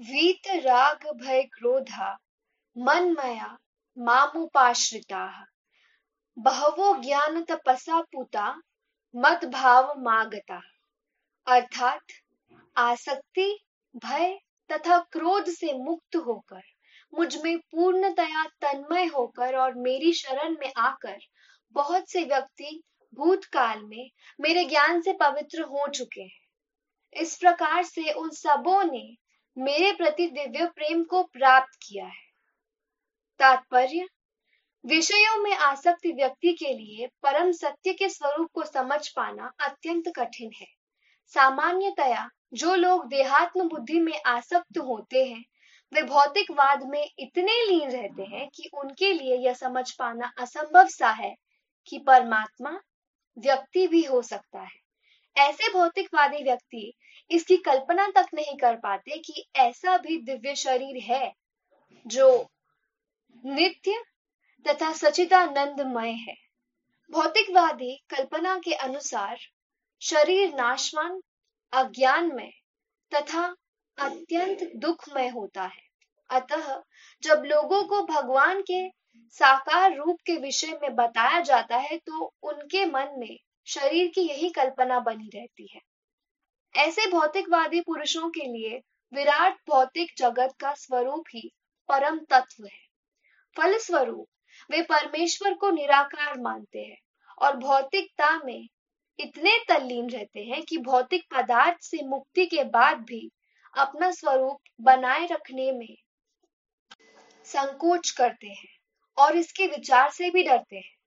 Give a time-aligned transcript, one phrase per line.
[0.00, 2.16] वीत राग भय क्रोधा
[2.76, 3.56] मनमया
[3.98, 5.24] मामुपाश्रिता
[6.38, 8.62] बहवो ज्ञान तपसा पुता
[9.16, 10.60] मत भाव मागता।
[11.46, 12.00] अर्थात
[12.76, 13.58] आसक्ति,
[13.96, 14.38] भय
[14.70, 16.62] तथा क्रोध से मुक्त होकर,
[17.14, 21.18] मुझमें पूर्णतया तन्मय होकर और मेरी शरण में आकर
[21.72, 22.82] बहुत से व्यक्ति
[23.14, 26.46] भूतकाल में मेरे ज्ञान से पवित्र हो चुके हैं।
[27.12, 29.27] इस प्रकार से उन सबों ने
[29.58, 32.28] मेरे प्रति दिव्य प्रेम को प्राप्त किया है।
[33.38, 34.08] तात्पर्य,
[34.86, 40.50] विषयों में आसक्ति व्यक्ति के लिए परम सत्य के स्वरूप को समझ पाना अत्यंत कठिन
[40.60, 40.66] है।
[41.26, 45.44] सामान्यतया, जो लोग देहात्म बुद्धि में आसक्त होते हैं,
[45.92, 51.10] वे भौतिकवाद में इतने लीन रहते हैं कि उनके लिए यह समझ पाना असंभव सा
[51.10, 51.36] है
[51.86, 52.80] कि परमात्मा
[53.38, 54.87] व्यक्ति भी हो सकता है।
[55.38, 56.92] ऐसे भौतिकवादी व्यक्ति
[57.30, 61.32] इसकी कल्पना तक नहीं कर पाते कि ऐसा भी दिव्य शरीर है
[62.06, 62.28] जो
[63.44, 64.02] नित्य
[64.66, 66.34] तथा सचिदानंदमय है।
[67.10, 69.38] भौतिकवादी कल्पना के अनुसार
[70.02, 71.20] शरीर नाशवान
[71.72, 72.50] अज्ञान में
[73.12, 73.44] तथा
[73.98, 75.86] अत्यंत दुखमय होता है।
[76.30, 76.82] अतः
[77.22, 78.88] जब लोगों को भगवान के
[79.40, 84.48] साकार रूप के विषय में बताया जाता है तो उनके मन में शरीर की यही
[84.50, 85.80] कल्पना बनी रहती है।
[86.74, 88.80] ऐसे भौतिकवादी पुरुषों के लिए
[89.12, 91.50] विराट भौतिक जगत का स्वरूप ही
[91.88, 92.80] परम तत्व है।
[93.56, 94.26] फलस्वरूप,
[94.70, 96.98] वे परमेश्वर को निराकार मानते हैं
[97.38, 98.68] और भौतिकता में
[99.18, 103.30] इतने तल्लीन रहते हैं कि भौतिक पदार्थ से मुक्ति के बाद भी
[103.76, 105.96] अपना स्वरूप बनाए रखने में
[107.46, 108.76] संकोच करते हैं
[109.18, 110.97] और इसके विचार से भी डरते हैं।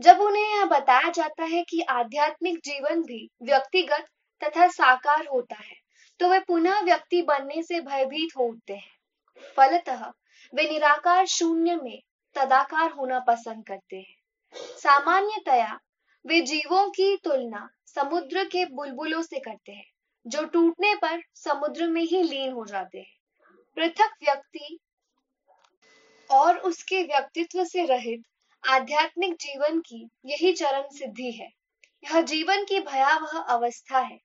[0.00, 4.06] जब उन्हें यह बताया जाता है कि आध्यात्मिक जीवन भी व्यक्तिगत
[4.42, 5.76] तथा साकार होता है
[6.20, 8.96] तो वे पुनः व्यक्ति बनने से भयभीत हो उठते हैं।
[9.56, 10.04] फलतः,
[10.54, 12.02] वे निराकार शून्य में
[12.36, 14.16] तदाकार होना पसंद करते हैं।
[14.76, 15.80] सामान्यतया,
[16.24, 19.86] वे जीवों की तुलना समुद्र के बुलबुलों से करते हैं,
[20.26, 23.16] जो टूटने पर समुद्र में ही लीन हो जाते हैं।
[23.76, 24.78] पृथक व्यक्ति
[26.30, 28.22] और उसके व्यक्तित्व से रहित
[28.68, 31.48] आध्यात्मिक जीवन की यही चरम सिद्धि है।
[32.04, 34.18] यह जीवन की भयावह अवस्था है,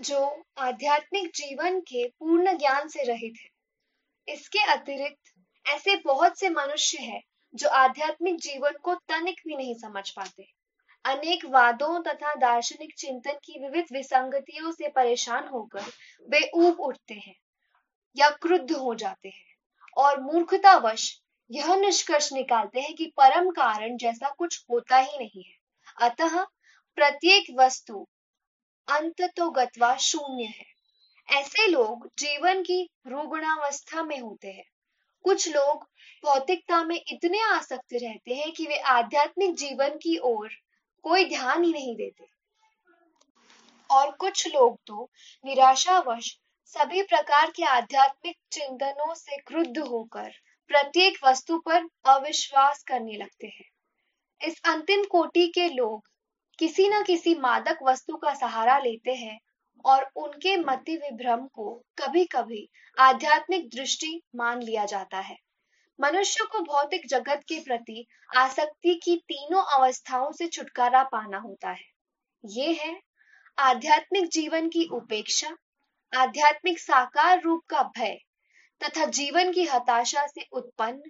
[0.00, 3.48] जो आध्यात्मिक जीवन के पूर्ण ज्ञान से रहित है।
[4.34, 5.32] इसके अतिरिक्त
[5.68, 7.22] ऐसे बहुत से मनुष्य हैं,
[7.54, 10.52] जो आध्यात्मिक जीवन को तनिक भी नहीं समझ पाते।
[11.04, 15.84] अनेक वादों तथा दार्शनिक चिंतन की विविध विसंगतियों से परेशान होकर
[16.28, 17.34] वे ऊब उठते हैं
[18.16, 19.54] या क्रुद्ध हो जाते हैं
[19.96, 21.20] और मूर्खतावश
[21.50, 25.54] यह निष्कर्ष निकालते हैं कि परम कारण जैसा कुछ होता ही नहीं है।
[26.08, 26.44] अतः
[26.94, 28.08] प्रत्येक वस्तु
[28.88, 30.64] अंत तो गत्वा शून्य है।
[31.28, 34.64] ऐसे लोग जीवन की रुग्णावस्था में होते हैं।
[35.24, 35.84] कुछ लोग
[36.24, 40.48] भौतिकता में इतने आसक्त रहते हैं कि वे आध्यात्मिक जीवन की ओर
[41.02, 42.26] कोई ध्यान ही नहीं देते।
[43.90, 45.10] और कुछ लोग तो
[45.44, 50.32] निराशावश सभी प्रकार के आध्यात्मिक चिंतनों से क्रुद्ध होकर
[50.70, 53.64] प्रत्येक वस्तु पर अविश्वास करने लगते हैं।
[54.40, 56.02] इस अंतिम कोटि के लोग
[56.58, 59.38] किसी न किसी मादक वस्तु का सहारा लेते हैं
[59.84, 65.36] और उनके मति विभ्रम को कभी कभी आध्यात्मिक दृष्टि मान लिया जाता है।
[66.00, 71.88] मनुष्य को भौतिक जगत के प्रति आसक्ति की तीनों अवस्थाओं से छुटकारा पाना होता है।
[72.44, 73.00] ये है
[73.58, 75.56] आध्यात्मिक जीवन की उपेक्षा,
[76.12, 78.18] आध्यात्मिक साकार रूप का भय
[78.84, 81.02] तथा जीवन की हताशा से उत्पन्न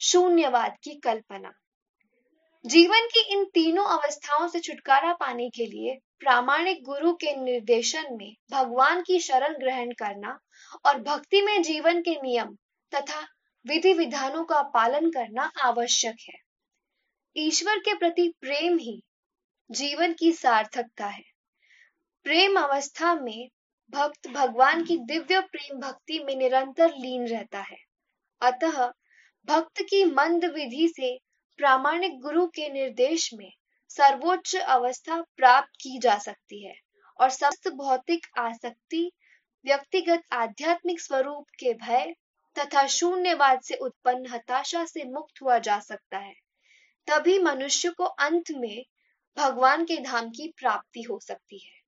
[0.00, 1.52] शून्यवाद की कल्पना।
[2.64, 8.36] जीवन की इन तीनों अवस्थाओं से छुटकारा पाने के लिए प्रामाणिक गुरु के निर्देशन में
[8.50, 10.38] भगवान की शरण ग्रहण करना
[10.86, 12.54] और भक्ति में जीवन के नियम
[12.92, 13.28] तथा
[13.66, 16.38] विधि विधानों का पालन करना आवश्यक है।
[17.36, 19.02] ईश्वर के प्रति प्रेम ही
[19.70, 21.22] जीवन की सार्थकता है।
[22.24, 23.50] प्रेम अवस्था में
[23.92, 27.76] भक्त भगवान की दिव्य प्रेम भक्ति में निरंतर लीन रहता है।
[28.42, 28.92] अतः
[29.44, 31.18] भक्त की मंद विधि से
[31.56, 33.52] प्रामाणिक गुरु के निर्देश में
[33.88, 36.74] सर्वोच्च अवस्था प्राप्त की जा सकती है
[37.20, 39.12] और समस्त भौतिक आसक्ति,
[39.64, 42.14] व्यक्तिगत आध्यात्मिक स्वरूप के भय
[42.58, 46.34] तथा शून्यवाद से उत्पन्न हताशा से मुक्त हुआ जा सकता है।
[47.06, 48.84] तभी मनुष्य को अंत में
[49.36, 51.81] भगवान के धाम की प्राप्ति हो सकती है।